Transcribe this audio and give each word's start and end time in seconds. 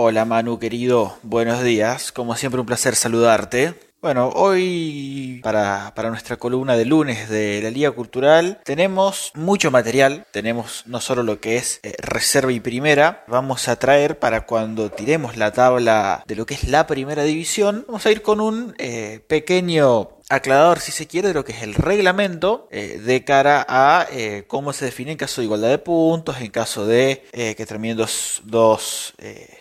Hola 0.00 0.24
Manu 0.24 0.60
querido, 0.60 1.18
buenos 1.24 1.60
días, 1.64 2.12
como 2.12 2.36
siempre 2.36 2.60
un 2.60 2.68
placer 2.68 2.94
saludarte. 2.94 3.74
Bueno, 4.00 4.28
hoy 4.28 5.40
para, 5.42 5.92
para, 5.96 6.08
nuestra 6.10 6.36
columna 6.36 6.76
de 6.76 6.84
lunes 6.84 7.28
de 7.28 7.60
la 7.60 7.70
Liga 7.70 7.90
Cultural 7.90 8.60
tenemos 8.64 9.32
mucho 9.34 9.72
material, 9.72 10.24
tenemos 10.30 10.84
no 10.86 11.00
solo 11.00 11.24
lo 11.24 11.40
que 11.40 11.56
es 11.56 11.80
eh, 11.82 11.96
reserva 11.98 12.52
y 12.52 12.60
primera, 12.60 13.24
vamos 13.26 13.66
a 13.66 13.74
traer 13.74 14.20
para 14.20 14.46
cuando 14.46 14.88
tiremos 14.88 15.36
la 15.36 15.50
tabla 15.50 16.22
de 16.28 16.36
lo 16.36 16.46
que 16.46 16.54
es 16.54 16.68
la 16.68 16.86
primera 16.86 17.24
división, 17.24 17.84
vamos 17.88 18.06
a 18.06 18.12
ir 18.12 18.22
con 18.22 18.40
un 18.40 18.76
eh, 18.78 19.18
pequeño 19.26 20.10
aclarador, 20.28 20.80
si 20.80 20.92
se 20.92 21.06
quiere, 21.06 21.28
de 21.28 21.34
lo 21.34 21.44
que 21.44 21.52
es 21.52 21.62
el 21.62 21.74
reglamento 21.74 22.68
eh, 22.70 23.00
de 23.02 23.24
cara 23.24 23.64
a 23.68 24.06
eh, 24.10 24.44
cómo 24.46 24.72
se 24.72 24.84
define 24.84 25.12
en 25.12 25.18
caso 25.18 25.40
de 25.40 25.46
igualdad 25.46 25.70
de 25.70 25.78
puntos, 25.78 26.40
en 26.40 26.50
caso 26.50 26.86
de 26.86 27.24
eh, 27.32 27.54
que 27.54 27.66
terminen 27.66 27.96
dos, 27.96 28.42
dos, 28.44 29.14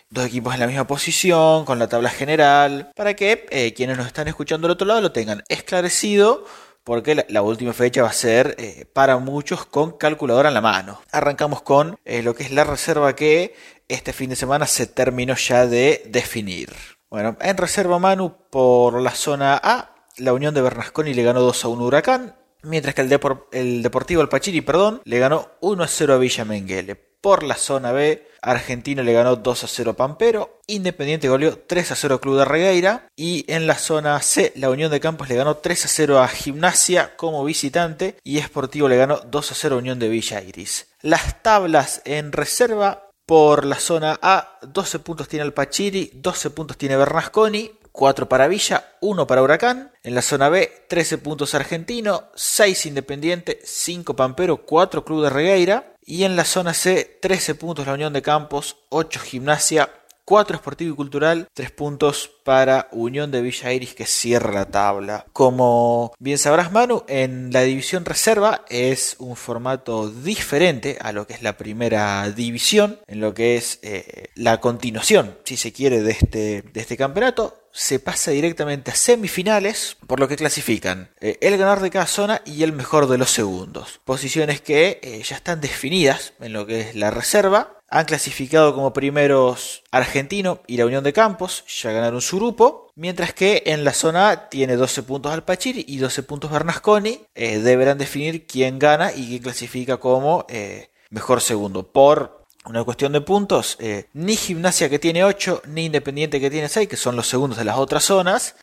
dos, 0.09 0.25
equipos 0.25 0.53
en 0.53 0.59
la 0.59 0.67
misma 0.67 0.87
posición, 0.87 1.65
con 1.65 1.79
la 1.79 1.87
tabla 1.87 2.09
general, 2.09 2.91
para 2.95 3.15
que 3.15 3.73
quienes 3.75 3.97
nos 3.97 4.07
están 4.07 4.27
escuchando 4.27 4.67
del 4.67 4.73
otro 4.73 4.87
lado 4.87 5.01
lo 5.01 5.11
tengan 5.11 5.43
esclarecido. 5.49 6.45
Porque 6.83 7.25
la, 7.27 7.41
última 7.41 7.73
fecha 7.73 8.01
va 8.01 8.07
a 8.07 8.13
ser 8.13 8.55
para 8.93 9.17
muchos 9.17 9.65
con 9.65 9.97
calculadora 9.97 10.47
en 10.47 10.53
la 10.53 10.61
mano. 10.61 11.01
Arrancamos 11.11 11.61
con 11.61 11.99
lo 12.05 12.33
que 12.33 12.43
es 12.43 12.51
la 12.51 12.63
reserva 12.63 13.13
que 13.13 13.53
este 13.89 14.13
fin 14.13 14.29
de 14.29 14.37
semana 14.37 14.65
se 14.67 14.87
terminó 14.87 15.35
ya 15.35 15.67
de 15.67 16.03
definir. 16.05 16.73
Bueno, 17.09 17.35
en 17.41 17.57
reserva 17.57 17.99
Manu 17.99 18.37
por 18.49 19.01
la 19.01 19.11
zona 19.11 19.59
A 19.61 19.96
la 20.17 20.33
Unión 20.33 20.53
de 20.53 20.61
Bernasconi 20.61 21.13
le 21.13 21.23
ganó 21.23 21.41
2 21.41 21.65
a 21.65 21.67
1 21.67 21.83
Huracán, 21.83 22.35
mientras 22.63 22.95
que 22.95 23.01
el, 23.01 23.19
el 23.51 23.83
Deportivo 23.83 24.21
Alpachiri 24.21 24.61
perdón, 24.61 25.01
le 25.05 25.19
ganó 25.19 25.51
1 25.61 25.83
a 25.83 25.87
0 25.87 26.13
a 26.13 26.17
Villa 26.17 26.45
Menguele. 26.45 26.95
Por 26.95 27.43
la 27.43 27.55
zona 27.55 27.91
B, 27.91 28.27
Argentino 28.41 29.01
le 29.03 29.11
ganó 29.11 29.35
2 29.35 29.63
a 29.63 29.67
0 29.67 29.91
a 29.91 29.93
Pampero, 29.95 30.61
Independiente 30.67 31.27
goleó 31.27 31.57
3 31.57 31.91
a 31.91 31.95
0 31.95 32.21
Club 32.21 32.37
de 32.37 32.45
Regueira 32.45 33.07
y 33.15 33.43
en 33.51 33.67
la 33.67 33.75
zona 33.75 34.21
C, 34.21 34.53
la 34.55 34.69
Unión 34.69 34.91
de 34.91 34.99
Campos 34.99 35.27
le 35.27 35.35
ganó 35.35 35.57
3 35.57 35.85
a 35.85 35.87
0 35.87 36.19
a 36.19 36.27
Gimnasia 36.27 37.15
como 37.17 37.43
visitante 37.43 38.17
y 38.23 38.37
Esportivo 38.37 38.87
le 38.87 38.97
ganó 38.97 39.19
2 39.19 39.51
a 39.51 39.55
0 39.55 39.75
a 39.75 39.79
Unión 39.79 39.99
de 39.99 40.09
Villa 40.09 40.41
Iris. 40.41 40.87
Las 41.01 41.41
tablas 41.41 42.01
en 42.05 42.31
reserva 42.31 43.07
por 43.25 43.65
la 43.65 43.75
zona 43.75 44.17
A, 44.21 44.57
12 44.61 44.99
puntos 44.99 45.27
tiene 45.27 45.43
Alpachiri, 45.43 46.11
12 46.13 46.49
puntos 46.51 46.77
tiene 46.77 46.95
Bernasconi, 46.95 47.71
4 47.97 48.29
para 48.29 48.47
Villa, 48.47 48.91
1 49.01 49.25
para 49.25 49.41
Huracán. 49.41 49.91
En 50.03 50.13
la 50.13 50.21
zona 50.21 50.49
B, 50.49 50.85
13 50.87 51.17
puntos 51.17 51.55
Argentino, 51.55 52.25
6 52.35 52.85
Independiente, 52.85 53.59
5 53.63 54.15
Pampero, 54.15 54.57
4 54.67 55.03
Club 55.03 55.23
de 55.23 55.31
Regueira. 55.31 55.95
Y 56.05 56.23
en 56.23 56.35
la 56.35 56.45
zona 56.45 56.75
C, 56.75 57.17
13 57.19 57.55
puntos 57.55 57.87
la 57.87 57.93
Unión 57.93 58.13
de 58.13 58.21
Campos, 58.21 58.77
8 58.89 59.19
Gimnasia, 59.19 59.89
4 60.27 60.57
Esportivo 60.57 60.93
y 60.93 60.95
Cultural, 60.97 61.47
3 61.53 61.71
puntos 61.71 62.29
para 62.43 62.89
Unión 62.91 63.31
de 63.31 63.41
Villa 63.41 63.71
Iris 63.71 63.95
que 63.95 64.05
cierra 64.05 64.51
la 64.51 64.65
tabla. 64.65 65.25
Como 65.31 66.13
bien 66.19 66.37
sabrás 66.37 66.73
Manu, 66.73 67.05
en 67.07 67.53
la 67.53 67.61
división 67.61 68.03
reserva 68.03 68.65
es 68.67 69.15
un 69.19 69.37
formato 69.37 70.11
diferente 70.11 70.97
a 70.99 71.13
lo 71.13 71.25
que 71.25 71.33
es 71.33 71.43
la 71.43 71.55
primera 71.55 72.29
división, 72.29 72.99
en 73.07 73.21
lo 73.21 73.33
que 73.33 73.55
es 73.55 73.79
eh, 73.83 74.27
la 74.35 74.59
continuación, 74.59 75.37
si 75.45 75.55
se 75.55 75.71
quiere, 75.71 76.01
de 76.01 76.11
este, 76.11 76.61
de 76.61 76.81
este 76.81 76.97
campeonato 76.97 77.63
se 77.71 77.99
pasa 77.99 78.31
directamente 78.31 78.89
a 78.89 78.95
semifinales, 78.95 79.97
por 80.07 80.19
lo 80.19 80.27
que 80.27 80.35
clasifican 80.35 81.11
eh, 81.21 81.37
el 81.41 81.57
ganador 81.57 81.81
de 81.81 81.91
cada 81.91 82.07
zona 82.07 82.41
y 82.43 82.63
el 82.63 82.73
mejor 82.73 83.07
de 83.07 83.19
los 83.19 83.29
segundos. 83.29 84.01
Posiciones 84.03 84.61
que 84.61 84.99
eh, 85.03 85.21
ya 85.23 85.35
están 85.35 85.61
definidas 85.61 86.33
en 86.39 86.53
lo 86.53 86.65
que 86.65 86.81
es 86.81 86.95
la 86.95 87.11
reserva 87.11 87.76
han 87.89 88.05
clasificado 88.05 88.73
como 88.75 88.93
primeros 88.93 89.83
Argentino 89.91 90.61
y 90.67 90.77
la 90.77 90.85
Unión 90.85 91.03
de 91.03 91.13
Campos, 91.13 91.63
ya 91.67 91.91
ganaron 91.91 92.21
su 92.21 92.37
grupo, 92.37 92.91
mientras 92.95 93.33
que 93.33 93.63
en 93.67 93.83
la 93.83 93.93
zona 93.93 94.29
A 94.29 94.49
tiene 94.49 94.75
12 94.75 95.03
puntos 95.03 95.31
Alpachiri 95.31 95.85
y 95.87 95.97
12 95.97 96.23
puntos 96.23 96.51
Bernasconi. 96.51 97.21
Eh, 97.35 97.59
deberán 97.59 97.97
definir 97.97 98.45
quién 98.45 98.79
gana 98.79 99.13
y 99.13 99.27
quién 99.27 99.43
clasifica 99.43 99.97
como 99.97 100.45
eh, 100.49 100.89
mejor 101.09 101.41
segundo. 101.41 101.91
Por 101.91 102.45
una 102.65 102.83
cuestión 102.83 103.13
de 103.13 103.21
puntos, 103.21 103.77
eh, 103.79 104.09
ni 104.13 104.35
Gimnasia 104.35 104.89
que 104.89 104.99
tiene 104.99 105.23
8, 105.23 105.61
ni 105.67 105.85
Independiente 105.85 106.41
que 106.41 106.49
tiene 106.49 106.67
6, 106.67 106.89
que 106.89 106.97
son 106.97 107.15
los 107.15 107.27
segundos 107.27 107.57
de 107.57 107.63
las 107.63 107.77
otras 107.77 108.03
zonas, 108.03 108.55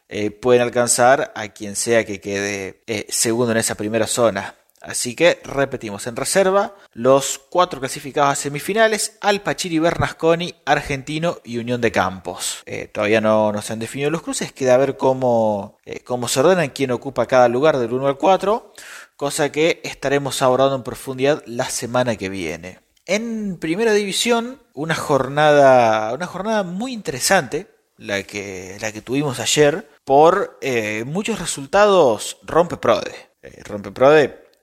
pueden 0.43 0.61
alcanzar 0.61 1.33
a 1.35 1.49
quien 1.49 1.75
sea 1.75 2.05
que 2.05 2.21
quede 2.21 2.83
segundo 3.09 3.53
en 3.53 3.59
esa 3.59 3.77
primera 3.77 4.07
zona. 4.07 4.55
Así 4.85 5.17
que 5.17 5.41
repetimos 5.45 6.07
en 6.07 6.15
reserva 6.15 6.75
los 6.93 7.41
cuatro 7.49 7.81
clasificados 7.81 8.33
a 8.33 8.37
semifinales: 8.37 9.17
Alpachiri, 9.23 9.79
Bernasconi, 9.79 10.55
Argentino 10.67 11.39
y 11.43 11.57
Unión 11.59 11.81
de 11.81 11.91
Campos. 11.91 12.63
Eh, 12.67 12.89
todavía 12.89 13.23
no, 13.23 13.61
se 13.63 13.73
han 13.73 13.79
definido 13.79 14.11
los 14.11 14.21
cruces, 14.21 14.53
queda 14.53 14.77
ver 14.77 14.99
cómo, 14.99 15.79
eh, 15.87 16.01
cómo 16.01 16.29
se 16.29 16.41
ordenan, 16.41 16.69
quién 16.69 16.91
ocupa 16.91 17.27
cada 17.27 17.49
lugar 17.49 17.79
del 17.79 17.95
1 17.95 18.07
al 18.07 18.19
4, 18.19 18.75
cosa 19.17 19.51
que 19.51 19.81
estaremos 19.85 20.43
abordando 20.43 20.77
en 20.77 20.83
profundidad 20.83 21.43
la 21.47 21.71
semana 21.71 22.17
que 22.17 22.29
viene. 22.29 22.81
En 23.07 23.57
primera 23.59 23.93
división, 23.93 24.61
una 24.75 24.95
jornada, 24.95 26.13
una 26.13 26.27
jornada 26.27 26.63
muy 26.63 26.93
interesante, 26.93 27.69
la 27.97 28.23
que, 28.23 28.77
la 28.81 28.93
que 28.93 29.01
tuvimos 29.01 29.41
ayer, 29.41 29.89
por 30.05 30.59
eh, 30.61 31.05
muchos 31.07 31.39
resultados 31.39 32.39
rompe 32.43 32.77
prode. 32.77 33.15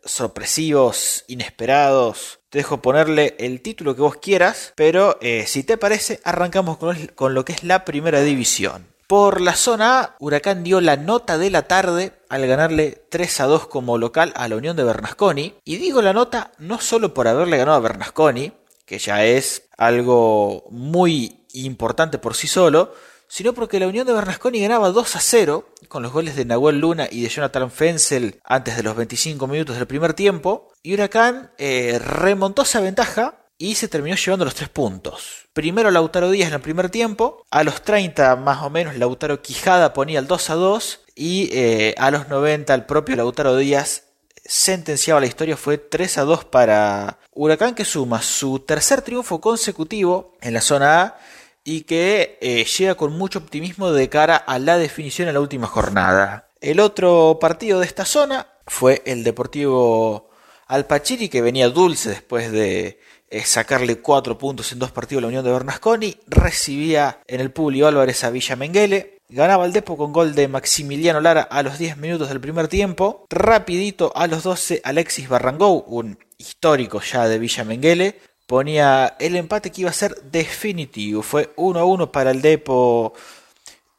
Sorpresivos, 0.04 1.24
inesperados. 1.28 2.40
Te 2.50 2.60
dejo 2.60 2.82
ponerle 2.82 3.36
el 3.40 3.62
título 3.62 3.96
que 3.96 4.02
vos 4.02 4.18
quieras, 4.18 4.74
pero 4.76 5.18
eh, 5.22 5.46
si 5.48 5.64
te 5.64 5.78
parece, 5.78 6.20
arrancamos 6.24 6.78
con, 6.78 7.34
lo 7.34 7.46
que 7.46 7.54
es 7.54 7.64
la 7.64 7.86
primera 7.86 8.22
división. 8.22 8.88
Por 9.08 9.42
la 9.42 9.56
zona 9.56 10.00
A, 10.00 10.16
Huracán 10.20 10.64
dio 10.64 10.80
la 10.80 10.96
nota 10.96 11.38
de 11.38 11.50
la 11.50 11.64
tarde 11.64 12.14
al 12.30 12.48
ganarle 12.48 13.04
3 13.10 13.42
a 13.42 13.46
2 13.46 13.68
como 13.68 13.98
local 13.98 14.32
a 14.36 14.48
la 14.48 14.56
Unión 14.56 14.78
de 14.78 14.86
Bernasconi. 14.86 15.56
Y 15.66 15.78
digo 15.78 16.02
la 16.02 16.14
nota 16.14 16.52
no 16.60 16.80
solo 16.80 17.14
por 17.14 17.28
haberle 17.28 17.58
ganado 17.58 17.78
a 17.78 17.82
Bernasconi, 17.82 18.54
que 18.86 19.00
ya 19.00 19.26
es 19.26 19.64
algo 19.78 20.66
muy 20.70 21.46
importante 21.54 22.18
por 22.18 22.36
sí 22.36 22.48
solo, 22.48 22.94
sino 23.32 23.54
porque 23.54 23.80
la 23.80 23.88
Unión 23.88 24.06
de 24.06 24.12
Bernasconi 24.12 24.60
ganaba 24.60 24.90
2 24.90 25.16
a 25.16 25.20
0 25.22 25.66
con 25.88 26.04
los 26.04 26.12
goles 26.12 26.36
de 26.36 26.44
Nahuel 26.44 26.80
Luna 26.80 27.08
y 27.10 27.22
de 27.22 27.30
Jonathan 27.30 27.72
Fensel 27.72 28.42
antes 28.44 28.76
de 28.76 28.84
los 28.84 28.94
25 28.94 29.48
minutos 29.48 29.78
del 29.78 29.88
primer 29.88 30.14
tiempo, 30.14 30.74
y 30.84 30.94
Huracán 30.94 31.52
eh, 31.58 31.98
remontó 32.04 32.64
esa 32.64 32.82
ventaja 32.82 33.46
y 33.58 33.76
se 33.76 33.88
terminó 33.88 34.18
llevando 34.18 34.44
los 34.44 34.56
tres 34.56 34.68
puntos. 34.68 35.48
Primero 35.54 35.92
Lautaro 35.92 36.30
Díaz 36.30 36.50
en 36.50 36.56
el 36.56 36.62
primer 36.62 36.90
tiempo, 36.90 37.46
a 37.50 37.64
los 37.64 37.84
30 37.84 38.36
más 38.36 38.64
o 38.64 38.70
menos 38.70 38.98
Lautaro 38.98 39.42
Quijada 39.42 39.94
ponía 39.94 40.20
el 40.20 40.28
2 40.28 40.50
a 40.50 40.56
2 40.56 41.00
y 41.16 41.50
eh, 41.54 41.96
a 41.98 42.12
los 42.12 42.28
90 42.28 42.74
el 42.74 42.86
propio 42.86 43.16
Lautaro 43.16 43.56
Díaz 43.56 44.08
sentenciaba 44.44 45.22
la 45.22 45.28
historia, 45.28 45.56
fue 45.56 45.78
3 45.78 46.18
a 46.18 46.24
2 46.24 46.44
para 46.46 47.20
Huracán 47.32 47.76
que 47.76 47.86
suma 47.86 48.22
su 48.22 48.60
tercer 48.60 49.02
triunfo 49.04 49.40
consecutivo 49.40 50.34
en 50.42 50.54
la 50.54 50.60
zona 50.60 51.02
A 51.02 51.18
y 51.64 51.82
que 51.82 52.38
eh, 52.42 52.66
llega 52.66 52.96
con 52.96 53.18
mucho 53.18 53.40
optimismo 53.40 53.92
de 53.92 54.10
cara 54.10 54.36
a 54.36 54.60
la 54.60 54.78
definición 54.78 55.28
en 55.28 55.36
la 55.36 55.42
última 55.42 55.68
jornada. 55.68 56.50
El 56.60 56.80
otro 56.80 57.38
partido 57.40 57.80
de 57.80 57.86
esta 57.86 58.06
zona 58.06 58.48
fue 58.68 59.02
el 59.06 59.24
Deportivo 59.24 60.30
Alpachiri, 60.68 61.30
que 61.30 61.42
venía 61.42 61.70
dulce 61.70 62.10
después 62.10 62.52
de 62.52 63.00
eh, 63.30 63.42
sacarle 63.46 64.00
cuatro 64.00 64.38
puntos 64.38 64.72
en 64.72 64.80
dos 64.80 64.92
partidos 64.92 65.20
a 65.20 65.24
la 65.24 65.28
Unión 65.28 65.44
de 65.44 65.52
Bernasconi. 65.52 66.18
Recibía 66.28 67.22
en 67.28 67.42
el 67.42 67.52
Publio 67.52 67.88
Álvarez 67.88 68.24
a 68.24 68.30
Villa 68.30 68.56
Menguele. 68.56 69.18
Ganaba 69.30 69.66
el 69.66 69.72
Depo 69.72 69.96
con 69.96 70.12
gol 70.12 70.36
de 70.36 70.50
Maximiliano 70.50 71.22
Lara 71.22 71.42
a 71.42 71.64
los 71.64 71.78
10 71.78 71.98
minutos 71.98 72.28
del 72.28 72.42
primer 72.42 72.68
tiempo. 72.68 73.26
Rapidito 73.30 74.12
a 74.16 74.28
los 74.28 74.44
12 74.44 74.82
Alexis 74.84 75.30
Barrangou, 75.30 75.86
un 75.88 76.20
histórico 76.38 77.02
ya 77.02 77.28
de 77.28 77.40
Villa 77.40 77.64
Menguele, 77.64 78.20
ponía 78.52 79.16
el 79.18 79.38
empate 79.38 79.72
que 79.72 79.80
iba 79.80 79.92
a 79.92 79.94
ser 79.94 80.14
definitivo. 80.24 81.22
Fue 81.22 81.54
1 81.56 81.80
a 81.80 81.86
1 81.86 82.12
para 82.12 82.32
el 82.32 82.42
Depo 82.42 83.14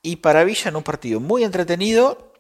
y 0.03 0.17
para 0.17 0.45
Villa 0.45 0.69
en 0.69 0.77
un 0.77 0.83
partido 0.83 1.21
muy 1.21 1.43
entretenido 1.43 2.35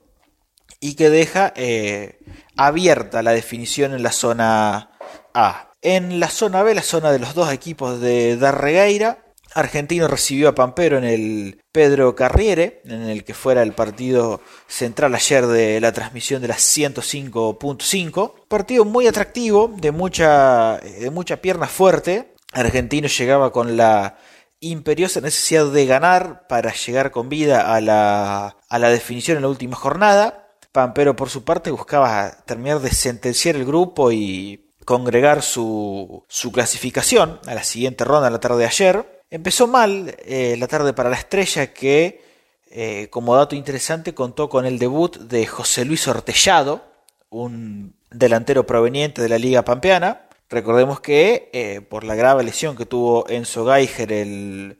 y 0.78 0.94
que 0.94 1.08
deja 1.08 1.54
eh, 1.56 2.18
abierta 2.54 3.22
la 3.22 3.30
definición 3.30 3.94
en 3.94 4.02
la 4.02 4.12
zona 4.12 4.90
A. 5.32 5.70
En 5.80 6.20
la 6.20 6.28
zona 6.28 6.62
B, 6.62 6.74
la 6.74 6.82
zona 6.82 7.12
de 7.12 7.18
los 7.18 7.32
dos 7.32 7.50
equipos 7.50 7.98
de 7.98 8.36
Darregueira, 8.36 9.21
Argentino 9.54 10.08
recibió 10.08 10.48
a 10.48 10.54
Pampero 10.54 10.98
en 10.98 11.04
el 11.04 11.62
Pedro 11.72 12.14
Carriere, 12.14 12.82
en 12.84 13.02
el 13.02 13.24
que 13.24 13.34
fuera 13.34 13.62
el 13.62 13.72
partido 13.72 14.40
central 14.66 15.14
ayer 15.14 15.46
de 15.46 15.80
la 15.80 15.92
transmisión 15.92 16.42
de 16.42 16.48
las 16.48 16.60
105.5. 16.76 18.46
Partido 18.48 18.84
muy 18.84 19.06
atractivo, 19.06 19.72
de 19.76 19.92
mucha, 19.92 20.78
de 20.78 21.10
mucha 21.10 21.36
pierna 21.38 21.66
fuerte. 21.66 22.34
Argentino 22.52 23.08
llegaba 23.08 23.52
con 23.52 23.76
la 23.76 24.18
imperiosa 24.60 25.20
necesidad 25.20 25.66
de 25.66 25.86
ganar 25.86 26.46
para 26.46 26.72
llegar 26.72 27.10
con 27.10 27.28
vida 27.28 27.74
a 27.74 27.80
la, 27.80 28.56
a 28.68 28.78
la 28.78 28.90
definición 28.90 29.36
en 29.36 29.42
la 29.42 29.48
última 29.48 29.76
jornada. 29.76 30.48
Pampero, 30.70 31.16
por 31.16 31.28
su 31.28 31.44
parte, 31.44 31.70
buscaba 31.70 32.30
terminar 32.46 32.80
de 32.80 32.90
sentenciar 32.90 33.56
el 33.56 33.66
grupo 33.66 34.12
y 34.12 34.72
congregar 34.84 35.42
su, 35.42 36.24
su 36.28 36.52
clasificación 36.52 37.40
a 37.46 37.54
la 37.54 37.62
siguiente 37.62 38.04
ronda 38.04 38.30
la 38.30 38.40
tarde 38.40 38.58
de 38.58 38.66
ayer. 38.66 39.21
Empezó 39.32 39.66
mal 39.66 40.14
eh, 40.26 40.56
la 40.58 40.68
tarde 40.68 40.92
para 40.92 41.08
la 41.08 41.16
estrella 41.16 41.72
que, 41.72 42.22
eh, 42.70 43.08
como 43.08 43.34
dato 43.34 43.56
interesante, 43.56 44.12
contó 44.12 44.50
con 44.50 44.66
el 44.66 44.78
debut 44.78 45.16
de 45.16 45.46
José 45.46 45.86
Luis 45.86 46.06
Ortellado, 46.06 46.84
un 47.30 47.94
delantero 48.10 48.66
proveniente 48.66 49.22
de 49.22 49.30
la 49.30 49.38
Liga 49.38 49.64
Pampeana. 49.64 50.28
Recordemos 50.50 51.00
que 51.00 51.48
eh, 51.54 51.80
por 51.80 52.04
la 52.04 52.14
grave 52.14 52.44
lesión 52.44 52.76
que 52.76 52.84
tuvo 52.84 53.26
Enzo 53.26 53.64
Geiger 53.64 54.12
el 54.12 54.78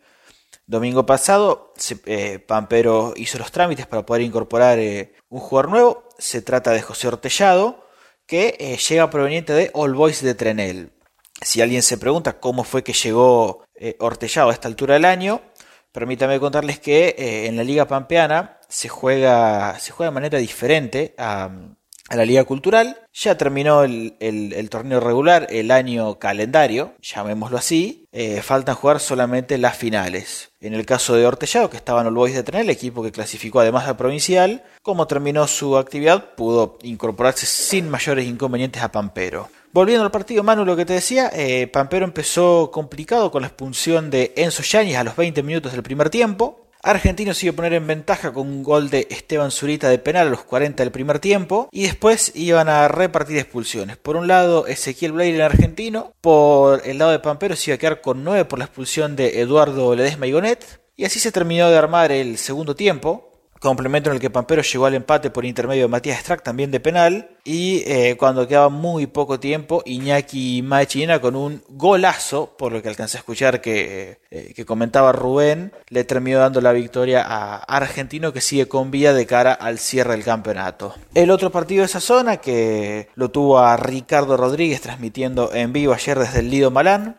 domingo 0.67 1.07
pasado, 1.07 1.73
Pampero 2.47 3.15
hizo 3.17 3.39
los 3.39 3.53
trámites 3.53 3.87
para 3.87 4.05
poder 4.05 4.21
incorporar 4.21 4.79
un 5.31 5.41
jugador 5.41 5.71
nuevo. 5.71 6.05
Se 6.19 6.43
trata 6.43 6.73
de 6.73 6.83
José 6.83 7.09
Ortellado, 7.09 7.89
que 8.27 8.77
llega 8.87 9.09
proveniente 9.09 9.55
de 9.55 9.71
All 9.73 9.95
Boys 9.95 10.21
de 10.21 10.35
Trenel. 10.35 10.93
Si 11.41 11.63
alguien 11.63 11.83
se 11.83 11.97
pregunta 11.97 12.39
cómo 12.39 12.65
fue 12.65 12.85
que 12.85 12.93
llegó 12.93 13.65
eh, 13.83 13.97
Ortellado 13.99 14.51
a 14.51 14.53
esta 14.53 14.69
altura 14.69 14.95
del 14.95 15.05
año, 15.05 15.43
permítame 15.91 16.39
contarles 16.39 16.79
que 16.79 17.17
eh, 17.19 17.47
en 17.49 17.57
la 17.57 17.65
Liga 17.65 17.89
Pampeana 17.89 18.61
se 18.69 18.89
juega, 18.89 19.77
se 19.81 19.91
juega 19.91 20.11
de 20.11 20.15
manera 20.15 20.39
diferente 20.39 21.15
a, 21.19 21.51
la 22.17 22.25
Liga 22.25 22.45
Cultural. 22.45 22.99
Ya 23.13 23.37
terminó 23.37 23.85
el, 23.85 24.69
torneo 24.71 25.01
regular, 25.01 25.47
el 25.51 25.71
año 25.71 26.19
calendario, 26.19 26.95
llamémoslo 27.01 27.59
así. 27.59 28.07
Eh, 28.13 28.43
faltan 28.43 28.75
jugar 28.75 29.01
solamente 29.01 29.59
las 29.59 29.77
finales. 29.77 30.51
En 30.61 30.75
el 30.75 30.87
caso 30.87 31.15
de 31.15 31.27
Ortellado, 31.27 31.71
que 31.71 31.77
estaba 31.77 32.01
en 32.01 32.09
el 32.09 32.15
Boys 32.15 32.35
de 32.35 32.43
Trenel, 32.43 32.67
el 32.67 32.71
equipo 32.71 33.03
que 33.03 33.13
clasificó 33.13 33.61
además 33.61 33.87
al 33.89 33.97
provincial, 33.97 34.63
como 34.83 35.07
terminó 35.07 35.47
su 35.47 35.77
actividad, 35.77 36.35
pudo 36.35 36.79
incorporarse 36.83 37.47
sin 37.47 37.89
mayores 37.89 38.27
inconvenientes 38.27 38.83
a 38.83 38.93
Pampero. 38.93 39.49
Volviendo 39.73 40.05
al 40.05 40.11
partido, 40.11 40.43
Manu, 40.43 40.67
lo 40.67 40.77
que 40.77 40.85
te 40.85 40.93
decía, 40.93 41.31
eh, 41.33 41.67
Pampero 41.67 42.05
empezó 42.05 42.71
complicado 42.71 43.31
con 43.31 43.41
la 43.41 43.49
expulsión 43.49 44.11
de 44.11 44.35
Enzo 44.37 44.63
Yáñez 44.63 44.99
a 44.99 45.05
los 45.05 45.17
20 45.17 45.43
minutos 45.43 45.73
del 45.73 45.83
primer 45.83 46.11
tiempo. 46.11 46.62
Argentino 46.85 47.33
se 47.33 47.47
iba 47.47 47.53
a 47.53 47.57
poner 47.57 47.75
en 47.75 47.87
ventaja 47.87 48.33
con 48.33 48.49
un 48.49 48.65
gol 48.65 48.91
de 48.91 49.07
Esteban 49.09 49.53
Zurita 49.53 49.89
de 49.89 50.01
penal 50.01 50.27
a 50.27 50.31
los 50.31 50.43
40 50.43 50.83
del 50.83 50.91
primer 50.91 51.21
tiempo 51.21 51.69
y 51.71 51.85
después 51.85 52.33
iban 52.35 52.69
a 52.69 52.89
repartir 52.89 53.39
expulsiones. 53.39 53.97
Por 53.99 54.17
un 54.17 54.27
lado 54.27 54.67
Ezequiel 54.67 55.13
Blair 55.13 55.37
el 55.37 55.43
argentino, 55.43 56.13
por 56.21 56.83
el 56.85 56.99
lado 56.99 57.13
de 57.13 57.21
Pampero 57.21 57.55
se 57.55 57.71
iba 57.71 57.77
a 57.77 57.79
quedar 57.79 58.01
con 58.01 58.25
9 58.25 58.47
por 58.47 58.59
la 58.59 58.65
expulsión 58.65 59.15
de 59.15 59.41
Eduardo 59.41 59.95
Ledesma 59.95 60.27
y 60.27 60.33
Gonet 60.33 60.81
y 60.97 61.05
así 61.05 61.21
se 61.21 61.31
terminó 61.31 61.71
de 61.71 61.79
armar 61.79 62.11
el 62.11 62.37
segundo 62.37 62.75
tiempo 62.75 63.32
complemento 63.63 64.11
en 64.11 64.17
el 64.17 64.21
que 64.21 64.29
Pampero 64.29 64.61
llegó 64.61 64.87
al 64.87 64.95
empate 64.95 65.31
por 65.31 65.45
intermedio 65.45 65.85
de 65.85 65.89
Matías 65.89 66.19
Strack, 66.19 66.43
también 66.43 66.71
de 66.73 66.81
penal, 66.81 67.31
y 67.45 67.85
eh, 67.87 68.17
cuando 68.19 68.47
quedaba 68.49 68.69
muy 68.69 69.07
poco 69.07 69.39
tiempo, 69.39 69.83
Iñaki 69.87 70.63
Machina 70.63 71.21
con 71.21 71.37
un 71.37 71.63
golazo, 71.69 72.57
por 72.59 72.73
lo 72.73 72.83
que 72.83 72.89
alcancé 72.89 73.17
a 73.17 73.21
escuchar 73.21 73.61
que, 73.61 74.19
eh, 74.31 74.53
que 74.55 74.65
comentaba 74.65 75.13
Rubén, 75.13 75.73
le 75.89 76.03
terminó 76.03 76.41
dando 76.41 76.61
la 76.61 76.73
victoria 76.73 77.25
a 77.25 77.57
Argentino 77.57 78.33
que 78.33 78.41
sigue 78.41 78.67
con 78.67 78.91
vía 78.91 79.15
de 79.15 79.27
cara 79.27 79.53
al 79.53 79.79
cierre 79.79 80.13
del 80.13 80.25
campeonato. 80.25 80.95
El 81.15 81.31
otro 81.31 81.51
partido 81.53 81.83
de 81.83 81.87
esa 81.87 82.01
zona, 82.01 82.39
que 82.39 83.09
lo 83.15 83.31
tuvo 83.31 83.61
a 83.61 83.77
Ricardo 83.77 84.37
Rodríguez 84.37 84.81
transmitiendo 84.81 85.55
en 85.55 85.73
vivo 85.73 85.93
ayer 85.93 86.19
desde 86.19 86.41
el 86.41 86.51
Lido 86.51 86.73
Malán, 86.73 87.17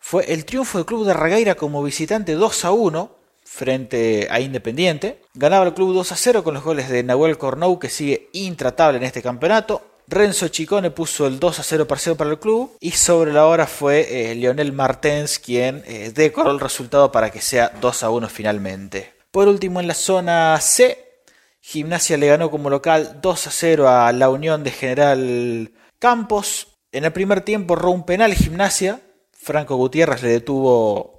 fue 0.00 0.32
el 0.32 0.44
triunfo 0.44 0.78
del 0.78 0.86
club 0.86 1.06
de 1.06 1.14
Ragaira 1.14 1.54
como 1.54 1.82
visitante 1.82 2.34
2 2.34 2.64
a 2.64 2.72
1 2.72 3.17
frente 3.48 4.28
a 4.30 4.40
Independiente. 4.40 5.22
Ganaba 5.34 5.64
el 5.64 5.74
club 5.74 5.94
2 5.94 6.12
a 6.12 6.16
0 6.16 6.44
con 6.44 6.54
los 6.54 6.62
goles 6.62 6.88
de 6.88 7.02
Nahuel 7.02 7.38
Cornou, 7.38 7.78
que 7.78 7.88
sigue 7.88 8.28
intratable 8.32 8.98
en 8.98 9.04
este 9.04 9.22
campeonato. 9.22 9.82
Renzo 10.06 10.48
Chicone 10.48 10.90
puso 10.90 11.26
el 11.26 11.38
2 11.40 11.58
a 11.58 11.62
0 11.62 11.86
parcial 11.86 12.16
para 12.16 12.30
el 12.30 12.38
club 12.38 12.76
y 12.80 12.92
sobre 12.92 13.32
la 13.32 13.46
hora 13.46 13.66
fue 13.66 14.30
eh, 14.30 14.34
Lionel 14.34 14.72
Martens 14.72 15.38
quien 15.38 15.82
eh, 15.86 16.12
decoró 16.14 16.50
el 16.50 16.60
resultado 16.60 17.12
para 17.12 17.30
que 17.30 17.42
sea 17.42 17.72
2 17.80 18.02
a 18.04 18.10
1 18.10 18.28
finalmente. 18.28 19.12
Por 19.30 19.48
último 19.48 19.80
en 19.80 19.88
la 19.88 19.94
zona 19.94 20.58
C, 20.60 21.22
Gimnasia 21.60 22.16
le 22.16 22.28
ganó 22.28 22.50
como 22.50 22.70
local 22.70 23.18
2 23.20 23.46
a 23.46 23.50
0 23.50 23.88
a 23.88 24.12
la 24.12 24.30
Unión 24.30 24.64
de 24.64 24.70
General 24.70 25.70
Campos. 25.98 26.78
En 26.92 27.04
el 27.04 27.12
primer 27.12 27.42
tiempo 27.42 27.74
robó 27.74 27.92
un 27.92 28.06
penal 28.06 28.32
Gimnasia. 28.32 29.00
Franco 29.32 29.76
Gutiérrez 29.76 30.22
le 30.22 30.30
detuvo 30.30 31.17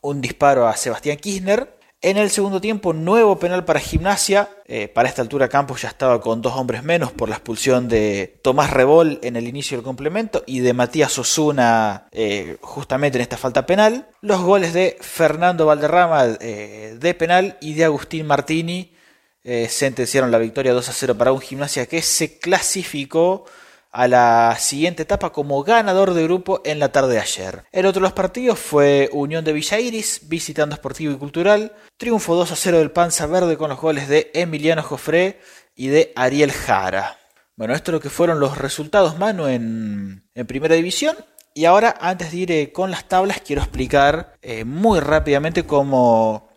un 0.00 0.20
disparo 0.20 0.66
a 0.66 0.76
Sebastián 0.76 1.18
Kirchner. 1.18 1.76
En 2.00 2.16
el 2.16 2.30
segundo 2.30 2.60
tiempo, 2.60 2.92
nuevo 2.92 3.40
penal 3.40 3.64
para 3.64 3.80
Gimnasia. 3.80 4.48
Eh, 4.66 4.86
para 4.86 5.08
esta 5.08 5.20
altura 5.20 5.48
Campos 5.48 5.82
ya 5.82 5.88
estaba 5.88 6.20
con 6.20 6.40
dos 6.42 6.54
hombres 6.54 6.84
menos 6.84 7.10
por 7.10 7.28
la 7.28 7.34
expulsión 7.34 7.88
de 7.88 8.38
Tomás 8.42 8.70
Rebol 8.70 9.18
en 9.22 9.34
el 9.34 9.48
inicio 9.48 9.76
del 9.76 9.84
complemento 9.84 10.44
y 10.46 10.60
de 10.60 10.74
Matías 10.74 11.18
Osuna 11.18 12.06
eh, 12.12 12.58
justamente 12.60 13.18
en 13.18 13.22
esta 13.22 13.36
falta 13.36 13.66
penal. 13.66 14.08
Los 14.20 14.42
goles 14.42 14.72
de 14.74 14.96
Fernando 15.00 15.66
Valderrama 15.66 16.36
eh, 16.40 16.96
de 17.00 17.14
penal 17.14 17.58
y 17.60 17.74
de 17.74 17.84
Agustín 17.84 18.26
Martini 18.26 18.94
sentenciaron 19.70 20.30
la 20.30 20.36
victoria 20.36 20.74
2 20.74 20.90
a 20.90 20.92
0 20.92 21.16
para 21.16 21.32
un 21.32 21.40
Gimnasia 21.40 21.86
que 21.86 22.02
se 22.02 22.38
clasificó 22.38 23.46
a 23.90 24.08
la 24.08 24.56
siguiente 24.58 25.02
etapa 25.02 25.30
como 25.32 25.62
ganador 25.62 26.14
de 26.14 26.24
grupo 26.24 26.60
en 26.64 26.78
la 26.78 26.92
tarde 26.92 27.14
de 27.14 27.20
ayer. 27.20 27.64
El 27.72 27.86
otro 27.86 28.00
de 28.00 28.04
los 28.04 28.12
partidos 28.12 28.58
fue 28.58 29.08
Unión 29.12 29.44
de 29.44 29.52
Villa 29.52 29.80
Iris, 29.80 30.22
visitando 30.28 30.74
Esportivo 30.74 31.12
y 31.12 31.16
Cultural. 31.16 31.72
Triunfo 31.96 32.34
2 32.34 32.52
a 32.52 32.56
0 32.56 32.78
del 32.78 32.90
Panza 32.90 33.26
Verde 33.26 33.56
con 33.56 33.70
los 33.70 33.80
goles 33.80 34.08
de 34.08 34.30
Emiliano 34.34 34.82
Jofré 34.82 35.40
y 35.74 35.88
de 35.88 36.12
Ariel 36.16 36.52
Jara. 36.52 37.18
Bueno, 37.56 37.74
esto 37.74 37.90
es 37.90 37.94
lo 37.94 38.00
que 38.00 38.10
fueron 38.10 38.40
los 38.40 38.58
resultados, 38.58 39.18
mano, 39.18 39.48
en, 39.48 40.24
Primera 40.46 40.76
División. 40.76 41.16
Y 41.54 41.64
ahora, 41.64 41.96
antes 42.00 42.30
de 42.30 42.36
ir 42.36 42.52
eh, 42.52 42.72
con 42.72 42.92
las 42.92 43.08
tablas, 43.08 43.40
quiero 43.44 43.62
explicar 43.62 44.34
eh, 44.42 44.64
muy 44.64 45.00
rápidamente 45.00 45.64
cómo, 45.64 46.50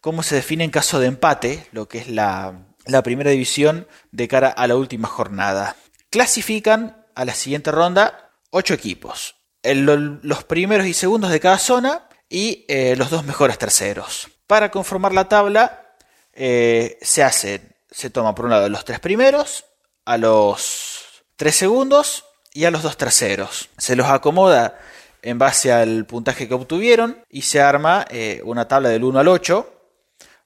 cómo 0.00 0.22
se 0.22 0.36
define 0.36 0.62
en 0.62 0.70
caso 0.70 1.00
de 1.00 1.08
empate 1.08 1.66
lo 1.72 1.88
que 1.88 1.98
es 1.98 2.08
la 2.08 2.54
Primera 3.02 3.32
División 3.32 3.88
de 4.12 4.28
cara 4.28 4.48
a 4.48 4.68
la 4.68 4.76
última 4.76 5.08
jornada 5.08 5.74
clasifican 6.14 7.04
a 7.16 7.24
la 7.24 7.34
siguiente 7.34 7.72
ronda 7.72 8.30
ocho 8.50 8.72
equipos. 8.72 9.34
los 9.64 10.44
primeros 10.44 10.86
y 10.86 10.94
segundos 10.94 11.32
de 11.32 11.40
cada 11.40 11.58
zona 11.58 12.08
y 12.28 12.64
eh, 12.68 12.94
los 12.96 13.10
dos 13.10 13.24
mejores 13.24 13.58
terceros. 13.58 14.28
Para 14.46 14.70
conformar 14.70 15.12
la 15.12 15.28
tabla 15.28 15.96
eh, 16.32 16.98
se 17.02 17.24
hace, 17.24 17.62
se 17.90 18.10
toma 18.10 18.32
por 18.32 18.44
un 18.44 18.52
lado 18.52 18.68
los 18.68 18.84
tres 18.84 19.00
primeros, 19.00 19.64
a 20.04 20.16
los 20.16 21.24
tres 21.34 21.56
segundos 21.56 22.26
y 22.52 22.64
a 22.64 22.70
los 22.70 22.84
dos 22.84 22.96
terceros. 22.96 23.68
Se 23.76 23.96
los 23.96 24.06
acomoda 24.06 24.78
en 25.20 25.40
base 25.40 25.72
al 25.72 26.06
puntaje 26.06 26.46
que 26.46 26.54
obtuvieron 26.54 27.24
y 27.28 27.42
se 27.42 27.60
arma 27.60 28.06
eh, 28.08 28.40
una 28.44 28.68
tabla 28.68 28.88
del 28.88 29.02
1 29.02 29.18
al 29.18 29.26
8. 29.26 29.90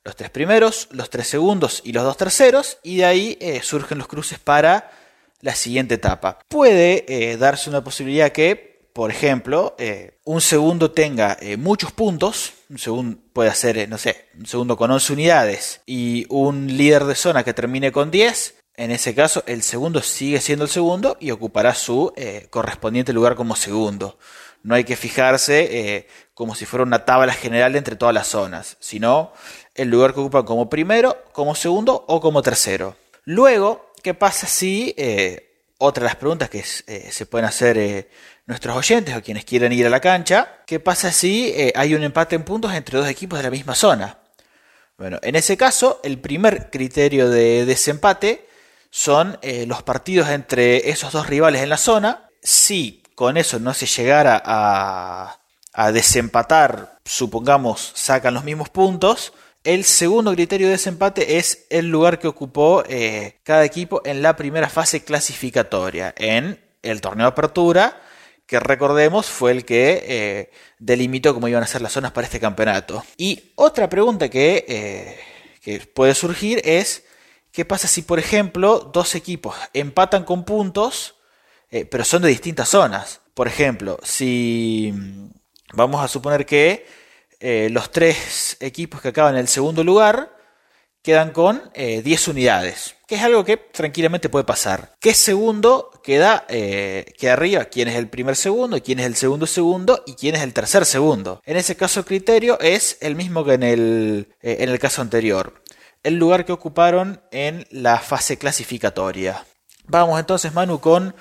Los 0.02 0.16
tres 0.16 0.30
primeros, 0.30 0.88
los 0.92 1.10
tres 1.10 1.28
segundos 1.28 1.82
y 1.84 1.92
los 1.92 2.04
dos 2.04 2.16
terceros. 2.16 2.78
Y 2.82 2.96
de 2.96 3.04
ahí 3.04 3.60
surgen 3.62 3.98
los 3.98 4.08
cruces 4.08 4.38
para 4.38 4.92
la 5.40 5.54
siguiente 5.54 5.94
etapa. 5.94 6.38
Puede 6.48 7.04
eh, 7.08 7.36
darse 7.36 7.70
una 7.70 7.84
posibilidad 7.84 8.32
que, 8.32 8.88
por 8.92 9.10
ejemplo, 9.10 9.76
eh, 9.78 10.18
un 10.24 10.40
segundo 10.40 10.90
tenga 10.90 11.36
eh, 11.40 11.56
muchos 11.56 11.92
puntos, 11.92 12.52
un 12.68 12.78
segundo 12.78 13.18
puede 13.32 13.54
ser, 13.54 13.88
no 13.88 13.98
sé, 13.98 14.26
un 14.38 14.46
segundo 14.46 14.76
con 14.76 14.90
11 14.90 15.12
unidades 15.12 15.80
y 15.86 16.26
un 16.28 16.66
líder 16.66 17.04
de 17.04 17.14
zona 17.14 17.44
que 17.44 17.54
termine 17.54 17.92
con 17.92 18.10
10. 18.10 18.56
En 18.76 18.90
ese 18.92 19.14
caso, 19.14 19.42
el 19.46 19.62
segundo 19.62 20.02
sigue 20.02 20.40
siendo 20.40 20.64
el 20.64 20.70
segundo 20.70 21.16
y 21.18 21.32
ocupará 21.32 21.74
su 21.74 22.12
correspondiente 22.50 23.12
lugar 23.12 23.34
como 23.34 23.56
segundo. 23.56 24.18
No 24.62 24.76
hay 24.76 24.84
que 24.84 24.94
fijarse 24.94 26.06
como 26.32 26.54
si 26.54 26.64
fuera 26.64 26.84
una 26.84 27.04
tabla 27.04 27.32
general 27.32 27.74
entre 27.74 27.96
todas 27.96 28.14
las 28.14 28.28
zonas, 28.28 28.76
sino 28.78 29.32
el 29.74 29.88
lugar 29.88 30.14
que 30.14 30.20
ocupan 30.20 30.44
como 30.44 30.70
primero, 30.70 31.24
como 31.32 31.56
segundo 31.56 32.04
o 32.06 32.20
como 32.20 32.40
tercero. 32.40 32.94
Luego, 33.24 33.87
¿qué 34.02 34.14
pasa 34.14 34.46
si, 34.46 34.94
eh, 34.96 35.62
otra 35.78 36.02
de 36.02 36.06
las 36.06 36.16
preguntas 36.16 36.50
que 36.50 36.64
eh, 36.86 37.08
se 37.10 37.26
pueden 37.26 37.46
hacer 37.46 37.78
eh, 37.78 38.10
nuestros 38.46 38.76
oyentes 38.76 39.16
o 39.16 39.22
quienes 39.22 39.44
quieren 39.44 39.72
ir 39.72 39.86
a 39.86 39.90
la 39.90 40.00
cancha, 40.00 40.62
¿qué 40.66 40.80
pasa 40.80 41.12
si 41.12 41.54
hay 41.74 41.94
un 41.94 42.02
empate 42.02 42.34
en 42.34 42.44
puntos 42.44 42.72
entre 42.72 42.98
dos 42.98 43.08
equipos 43.08 43.38
de 43.38 43.44
la 43.44 43.50
misma 43.50 43.74
zona? 43.74 44.18
Bueno, 44.96 45.18
en 45.22 45.36
ese 45.36 45.56
caso, 45.56 46.00
el 46.02 46.18
primer 46.18 46.70
criterio 46.70 47.28
de 47.28 47.66
desempate 47.66 48.48
son 48.90 49.38
los 49.66 49.82
partidos 49.82 50.30
entre 50.30 50.88
esos 50.90 51.12
dos 51.12 51.26
rivales 51.26 51.62
en 51.62 51.68
la 51.68 51.76
zona. 51.76 52.30
Si 52.42 53.02
con 53.14 53.36
eso 53.36 53.58
no 53.58 53.74
se 53.74 53.86
llegara 53.86 54.42
a 54.44 55.92
desempatar, 55.92 56.98
supongamos, 57.04 57.92
sacan 57.94 58.32
los 58.32 58.44
mismos 58.44 58.70
puntos, 58.70 59.34
el 59.64 59.84
segundo 59.84 60.32
criterio 60.32 60.68
de 60.68 60.72
desempate 60.72 61.38
es 61.38 61.66
el 61.70 61.88
lugar 61.88 62.18
que 62.18 62.28
ocupó 62.28 62.84
eh, 62.88 63.40
cada 63.42 63.64
equipo 63.64 64.00
en 64.04 64.22
la 64.22 64.36
primera 64.36 64.68
fase 64.68 65.04
clasificatoria, 65.04 66.14
en 66.16 66.64
el 66.82 67.00
torneo 67.00 67.26
de 67.26 67.32
apertura, 67.32 68.00
que 68.46 68.60
recordemos 68.60 69.26
fue 69.26 69.50
el 69.50 69.64
que 69.64 70.04
eh, 70.06 70.50
delimitó 70.78 71.34
cómo 71.34 71.48
iban 71.48 71.62
a 71.62 71.66
ser 71.66 71.82
las 71.82 71.92
zonas 71.92 72.12
para 72.12 72.26
este 72.26 72.40
campeonato. 72.40 73.04
Y 73.16 73.52
otra 73.56 73.88
pregunta 73.88 74.30
que, 74.30 74.64
eh, 74.68 75.20
que 75.60 75.80
puede 75.80 76.14
surgir 76.14 76.62
es, 76.64 77.04
¿qué 77.52 77.64
pasa 77.64 77.88
si, 77.88 78.02
por 78.02 78.18
ejemplo, 78.18 78.90
dos 78.92 79.14
equipos 79.14 79.54
empatan 79.74 80.24
con 80.24 80.44
puntos, 80.44 81.16
pero 81.90 82.04
son 82.04 82.22
de 82.22 82.28
distintas 82.28 82.70
zonas? 82.70 83.20
Por 83.34 83.48
ejemplo, 83.48 83.98
si 84.02 84.94
vamos 85.74 86.02
a 86.02 86.08
suponer 86.08 86.46
que 86.46 86.86
eh, 87.40 87.68
los 87.70 87.90
tres 87.90 88.56
equipos 88.60 89.00
que 89.00 89.08
acaban 89.08 89.34
en 89.34 89.40
el 89.40 89.48
segundo 89.48 89.84
lugar 89.84 90.36
quedan 91.02 91.30
con 91.30 91.70
10 91.74 92.28
unidades, 92.28 92.96
que 93.06 93.14
es 93.14 93.22
algo 93.22 93.42
que 93.42 93.56
tranquilamente 93.56 94.28
puede 94.28 94.44
pasar. 94.44 94.94
¿Qué 95.00 95.14
segundo 95.14 95.90
queda, 96.02 96.44
queda 96.46 97.32
arriba? 97.32 97.64
¿Quién 97.66 97.88
es 97.88 97.94
el 97.94 98.08
primer 98.08 98.36
segundo? 98.36 98.82
¿Quién 98.82 98.98
es 98.98 99.06
el 99.06 99.14
segundo 99.14 99.46
segundo? 99.46 100.02
¿Y 100.06 100.14
quién 100.14 100.34
es 100.34 100.42
el 100.42 100.52
tercer 100.52 100.84
segundo? 100.84 101.40
En 101.46 101.56
ese 101.56 101.76
caso 101.76 102.00
el 102.00 102.06
criterio 102.06 102.60
es 102.60 102.98
el 103.00 103.14
mismo 103.14 103.42
que 103.42 103.54
en 103.54 103.62
el, 103.62 104.34
en 104.42 104.68
el 104.68 104.78
caso 104.78 105.00
anterior. 105.00 105.62
El 106.02 106.16
lugar 106.16 106.44
que 106.44 106.52
ocuparon 106.52 107.22
en 107.30 107.66
la 107.70 108.00
fase 108.00 108.36
clasificatoria. 108.36 109.46
Vamos 109.84 110.20
entonces, 110.20 110.52
Manu, 110.52 110.78
con 110.80 111.14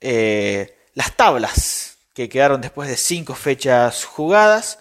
las 0.00 1.16
tablas 1.16 1.90
que 2.14 2.28
quedaron 2.28 2.60
después 2.60 2.88
de 2.88 2.96
5 2.96 3.34
fechas 3.34 4.04
jugadas. 4.04 4.78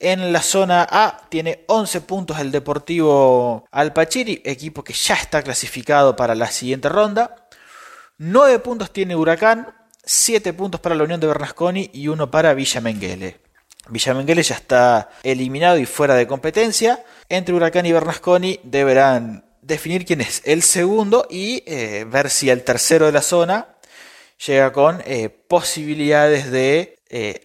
En 0.00 0.32
la 0.32 0.42
zona 0.42 0.86
A 0.88 1.28
tiene 1.28 1.64
11 1.66 2.02
puntos 2.02 2.38
el 2.38 2.52
Deportivo 2.52 3.66
Alpachiri, 3.72 4.42
equipo 4.44 4.84
que 4.84 4.92
ya 4.92 5.14
está 5.14 5.42
clasificado 5.42 6.14
para 6.14 6.36
la 6.36 6.46
siguiente 6.46 6.88
ronda. 6.88 7.34
9 8.18 8.60
puntos 8.60 8.92
tiene 8.92 9.16
Huracán, 9.16 9.74
7 10.04 10.52
puntos 10.52 10.80
para 10.80 10.94
la 10.94 11.02
Unión 11.02 11.18
de 11.18 11.26
Bernasconi 11.26 11.90
y 11.92 12.06
1 12.06 12.30
para 12.30 12.54
Villa 12.54 12.80
Menguele. 12.80 13.40
Villa 13.88 14.14
Menguele 14.14 14.42
ya 14.44 14.54
está 14.54 15.10
eliminado 15.24 15.78
y 15.78 15.86
fuera 15.86 16.14
de 16.14 16.28
competencia. 16.28 17.04
Entre 17.28 17.54
Huracán 17.54 17.84
y 17.86 17.92
Bernasconi 17.92 18.60
deberán 18.62 19.44
definir 19.62 20.04
quién 20.04 20.20
es 20.20 20.42
el 20.44 20.62
segundo 20.62 21.26
y 21.28 21.64
eh, 21.66 22.06
ver 22.08 22.30
si 22.30 22.50
el 22.50 22.62
tercero 22.62 23.06
de 23.06 23.12
la 23.12 23.22
zona 23.22 23.74
llega 24.46 24.72
con 24.72 25.02
eh, 25.06 25.28
posibilidades 25.28 26.50
de 26.52 26.97
eh, 27.10 27.42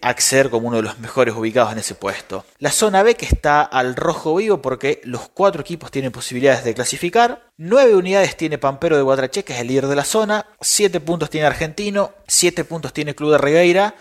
como 0.50 0.68
uno 0.68 0.76
de 0.78 0.82
los 0.82 0.98
mejores 0.98 1.34
ubicados 1.34 1.72
en 1.72 1.78
ese 1.78 1.94
puesto. 1.94 2.44
La 2.58 2.70
zona 2.70 3.02
B 3.02 3.14
que 3.14 3.26
está 3.26 3.62
al 3.62 3.96
rojo 3.96 4.34
vivo 4.36 4.60
porque 4.60 5.00
los 5.04 5.28
cuatro 5.28 5.62
equipos 5.62 5.90
tienen 5.90 6.12
posibilidades 6.12 6.64
de 6.64 6.74
clasificar. 6.74 7.48
Nueve 7.56 7.94
unidades 7.94 8.36
tiene 8.36 8.58
Pampero 8.58 8.96
de 8.96 9.02
Guatrache, 9.02 9.44
que 9.44 9.54
es 9.54 9.60
el 9.60 9.68
líder 9.68 9.86
de 9.86 9.96
la 9.96 10.04
zona. 10.04 10.46
Siete 10.60 11.00
puntos 11.00 11.30
tiene 11.30 11.46
Argentino. 11.46 12.12
Siete 12.26 12.64
puntos 12.64 12.92
tiene 12.92 13.14
Club 13.14 13.32
de 13.32 13.38
Regueira. 13.38 13.94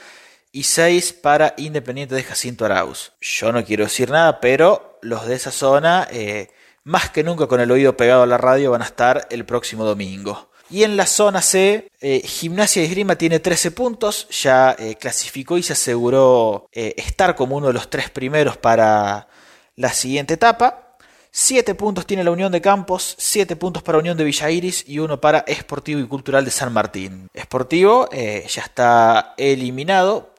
Y 0.52 0.64
seis 0.64 1.14
para 1.14 1.56
Independiente 1.58 2.14
de 2.14 2.24
Jacinto 2.24 2.66
Arauz. 2.66 3.14
Yo 3.22 3.52
no 3.52 3.64
quiero 3.66 3.86
decir 3.86 4.12
nada, 4.12 4.40
pero 4.40 5.00
los 5.02 5.26
de 5.26 5.36
esa 5.36 5.50
zona, 5.52 6.08
eh, 6.12 6.50
más 6.84 7.10
que 7.10 7.24
nunca 7.24 7.48
con 7.48 7.60
el 7.60 7.72
oído 7.72 7.98
pegado 7.98 8.24
a 8.24 8.28
la 8.28 8.38
radio, 8.38 8.72
van 8.72 8.84
a 8.84 8.86
estar 8.86 9.28
el 9.32 9.46
próximo 9.46 9.84
domingo. 9.84 10.52
Y 10.70 10.84
en 10.84 10.98
la 10.98 11.06
zona 11.06 11.42
C, 11.42 11.92
eh, 12.02 12.22
Gimnasia 12.26 12.82
y 12.82 12.86
Esgrima 12.86 13.16
tiene 13.16 13.40
13 13.40 13.72
puntos, 13.72 14.28
ya 14.30 14.76
eh, 14.80 14.96
clasificó 14.96 15.58
y 15.58 15.64
se 15.64 15.74
aseguró 15.74 16.70
eh, 16.72 16.94
estar 16.98 17.36
como 17.36 17.58
uno 17.58 17.68
de 17.68 17.74
los 17.74 17.90
tres 17.90 18.10
primeros 18.10 18.58
para 18.58 19.28
la 19.76 19.94
siguiente 19.94 20.36
etapa. 20.36 20.96
7 21.32 21.74
puntos 21.76 22.06
tiene 22.06 22.24
la 22.24 22.32
Unión 22.32 22.52
de 22.52 22.62
Campos, 22.62 23.16
7 23.18 23.56
puntos 23.56 23.82
para 23.82 23.98
Unión 23.98 24.18
de 24.18 24.24
Villa 24.24 24.52
Iris 24.52 24.84
y 24.88 25.00
uno 25.00 25.20
para 25.20 25.40
Esportivo 25.40 26.00
y 26.00 26.08
Cultural 26.08 26.46
de 26.46 26.52
San 26.52 26.72
Martín. 26.72 27.28
Esportivo 27.34 28.08
ya 28.12 28.62
está 28.62 29.34
eliminado 29.38 30.33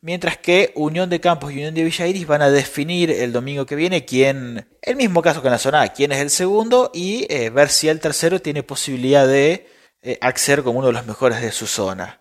Mientras 0.00 0.38
que 0.38 0.72
Unión 0.76 1.10
de 1.10 1.20
Campos 1.20 1.50
y 1.50 1.56
Unión 1.56 1.74
de 1.74 1.82
Villa 1.82 2.06
Iris 2.06 2.26
van 2.26 2.42
a 2.42 2.50
definir 2.50 3.10
el 3.10 3.32
domingo 3.32 3.66
que 3.66 3.74
viene 3.74 4.04
quién, 4.04 4.68
el 4.80 4.94
mismo 4.94 5.22
caso 5.22 5.42
que 5.42 5.48
en 5.48 5.52
la 5.52 5.58
zona 5.58 5.82
A, 5.82 5.92
quién 5.92 6.12
es 6.12 6.18
el 6.18 6.30
segundo 6.30 6.92
y 6.94 7.26
eh, 7.28 7.50
ver 7.50 7.68
si 7.68 7.88
el 7.88 7.98
tercero 7.98 8.40
tiene 8.40 8.62
posibilidad 8.62 9.26
de 9.26 9.66
eh, 10.02 10.16
acceder 10.20 10.62
como 10.62 10.78
uno 10.78 10.88
de 10.88 10.92
los 10.92 11.06
mejores 11.06 11.40
de 11.40 11.50
su 11.50 11.66
zona. 11.66 12.20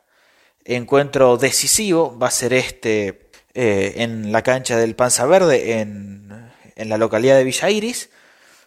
Encuentro 0.66 1.38
decisivo 1.38 2.18
va 2.18 2.28
a 2.28 2.32
ser 2.32 2.54
este 2.54 3.30
eh, 3.54 3.94
en 3.98 4.32
la 4.32 4.42
cancha 4.42 4.76
del 4.76 4.96
Panza 4.96 5.28
Verde 5.28 5.80
en, 5.80 6.52
en 6.76 6.90
la 6.90 6.98
localidad 6.98 7.38
de 7.38 7.44
Villa 7.44 7.70
Iris. 7.70 8.10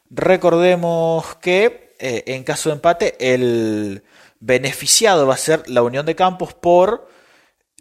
Recordemos 0.08 1.34
que 1.36 1.94
en 1.98 2.44
caso 2.44 2.70
de 2.70 2.76
empate 2.76 3.16
el 3.18 4.04
beneficiado 4.38 5.26
va 5.26 5.34
a 5.34 5.36
ser 5.36 5.68
la 5.68 5.82
Unión 5.82 6.06
de 6.06 6.16
Campos 6.16 6.54
por 6.54 7.08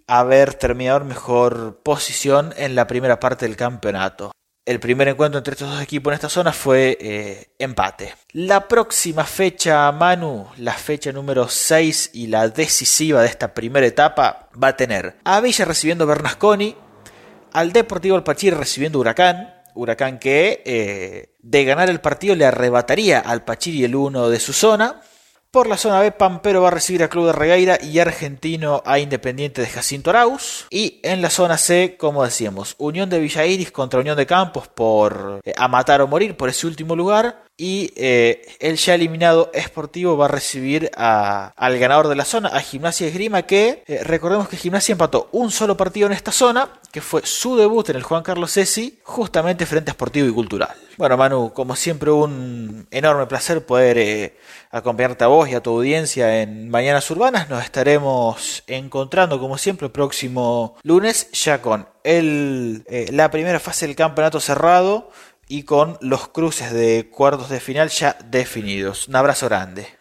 haber 0.10 0.56
terminado 0.56 1.02
en 1.02 1.08
mejor 1.08 1.82
posición 1.84 2.52
en 2.58 2.74
la 2.74 2.88
primera 2.88 3.20
parte 3.20 3.46
del 3.46 3.56
campeonato. 3.56 4.32
El 4.66 4.80
primer 4.80 5.08
encuentro 5.08 5.38
entre 5.38 5.54
estos 5.54 5.70
dos 5.70 5.82
equipos 5.82 6.12
en 6.12 6.16
esta 6.16 6.30
zona 6.30 6.52
fue 6.52 6.98
eh, 7.00 7.54
empate. 7.60 8.16
La 8.32 8.68
próxima 8.68 9.24
fecha, 9.24 9.92
Manu, 9.92 10.48
la 10.58 10.74
fecha 10.74 11.12
número 11.12 11.48
6 11.48 12.12
y 12.14 12.28
la 12.28 12.50
decisiva 12.50 13.22
de 13.22 13.28
esta 13.28 13.54
primera 13.54 13.86
etapa, 13.86 14.50
va 14.62 14.70
a 14.70 14.76
tener 14.76 15.18
a 15.24 15.42
Villa 15.42 15.66
recibiendo 15.66 16.08
Bernasconi, 16.08 16.76
al 17.54 17.72
Deportivo 17.72 18.16
Alpachir 18.16 18.56
recibiendo 18.56 19.00
Huracán, 19.00 19.54
Huracán 19.76 20.18
que 20.18 20.64
eh, 20.66 21.36
de 21.40 21.66
ganar 21.66 21.90
el 21.90 22.02
partido 22.02 22.36
le 22.36 22.46
arrebataría 22.46 23.20
al 23.20 23.44
Pachiri 23.44 23.84
el 23.84 23.96
uno 23.96 24.30
de 24.30 24.40
su 24.40 24.54
zona, 24.54 25.02
por 25.52 25.68
la 25.68 25.78
zona 25.78 26.00
B, 26.00 26.12
Pampero 26.12 26.62
va 26.62 26.68
a 26.68 26.72
recibir 26.72 27.02
a 27.02 27.08
Club 27.08 27.26
de 27.28 27.34
Regueira 27.34 27.80
y 27.82 27.98
Argentino 28.00 28.84
a 28.86 29.00
Independiente 29.00 29.62
de 29.62 29.68
Jacinto 29.68 30.12
Arauz. 30.12 30.68
Y 30.70 31.00
en 31.02 31.22
la 31.22 31.30
zona 31.30 31.58
C, 31.58 31.96
como 31.98 32.24
decíamos, 32.24 32.76
Unión 32.78 33.10
de 33.10 33.20
Villa 33.20 33.46
Iris 33.46 33.72
contra 33.72 34.00
Unión 34.00 34.16
de 34.16 34.28
Campos 34.28 34.68
por 34.68 35.42
eh, 35.44 35.54
a 35.58 35.68
matar 35.68 36.02
o 36.02 36.08
morir 36.08 36.38
por 36.38 36.50
ese 36.50 36.68
último 36.68 36.96
lugar. 36.96 37.44
Y 37.58 37.92
eh, 37.98 38.56
el 38.60 38.78
ya 38.78 38.96
eliminado 38.96 39.50
Esportivo 39.54 40.16
va 40.16 40.26
a 40.26 40.30
recibir 40.30 40.92
al 40.96 41.80
ganador 41.80 42.08
de 42.08 42.16
la 42.16 42.24
zona, 42.24 42.50
a 42.50 42.62
Gimnasia 42.62 43.08
Esgrima, 43.08 43.42
que 43.42 43.84
eh, 43.86 44.04
recordemos 44.04 44.48
que 44.48 44.56
Gimnasia 44.56 44.94
empató 44.94 45.28
un 45.34 45.52
solo 45.52 45.76
partido 45.76 46.08
en 46.08 46.14
esta 46.14 46.32
zona, 46.32 46.70
que 46.94 47.02
fue 47.02 47.26
su 47.26 47.58
debut 47.58 47.90
en 47.90 47.98
el 47.98 48.04
Juan 48.04 48.24
Carlos 48.24 48.54
Cesi, 48.54 49.00
justamente 49.04 49.66
frente 49.66 49.92
a 49.92 49.94
Esportivo 49.94 50.28
y 50.28 50.32
Cultural. 50.32 50.89
Bueno, 51.00 51.16
Manu, 51.16 51.54
como 51.54 51.78
siempre, 51.78 52.12
un 52.12 52.86
enorme 52.92 53.26
placer 53.26 53.66
poder 53.66 53.98
eh, 53.98 54.38
acompañarte 54.70 55.24
a 55.24 55.28
vos 55.28 55.48
y 55.48 55.56
a 55.56 55.64
tu 55.64 55.70
audiencia 55.70 56.42
en 56.42 56.70
Mañanas 56.70 57.10
Urbanas. 57.10 57.50
Nos 57.50 57.64
estaremos 57.64 58.64
encontrando, 58.68 59.40
como 59.40 59.58
siempre, 59.58 59.86
el 59.86 59.94
próximo 59.94 60.76
lunes, 60.84 61.32
ya 61.32 61.62
con 61.62 61.88
el, 62.04 62.84
la 63.14 63.32
primera 63.32 63.62
fase 63.62 63.88
del 63.88 63.96
campeonato 63.96 64.42
cerrado 64.42 65.10
y 65.48 65.64
con 65.64 65.98
los 66.02 66.28
cruces 66.28 66.74
de 66.74 67.10
cuartos 67.10 67.48
de 67.48 67.62
final 67.62 67.88
ya 67.88 68.18
definidos. 68.26 69.08
Un 69.08 69.16
abrazo 69.16 69.48
grande. 69.48 69.99